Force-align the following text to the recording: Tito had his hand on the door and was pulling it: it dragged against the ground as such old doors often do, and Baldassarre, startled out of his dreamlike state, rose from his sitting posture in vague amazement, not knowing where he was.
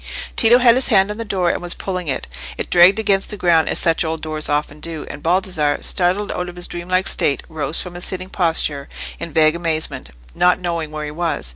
Tito 0.35 0.57
had 0.57 0.73
his 0.73 0.87
hand 0.87 1.11
on 1.11 1.17
the 1.17 1.23
door 1.23 1.51
and 1.51 1.61
was 1.61 1.75
pulling 1.75 2.07
it: 2.07 2.25
it 2.57 2.71
dragged 2.71 2.97
against 2.97 3.29
the 3.29 3.37
ground 3.37 3.69
as 3.69 3.77
such 3.77 4.03
old 4.03 4.23
doors 4.23 4.49
often 4.49 4.79
do, 4.79 5.05
and 5.11 5.21
Baldassarre, 5.21 5.83
startled 5.83 6.31
out 6.31 6.49
of 6.49 6.55
his 6.55 6.65
dreamlike 6.67 7.07
state, 7.07 7.43
rose 7.47 7.83
from 7.83 7.93
his 7.93 8.03
sitting 8.03 8.29
posture 8.31 8.89
in 9.19 9.31
vague 9.31 9.55
amazement, 9.55 10.09
not 10.33 10.59
knowing 10.59 10.89
where 10.89 11.05
he 11.05 11.11
was. 11.11 11.49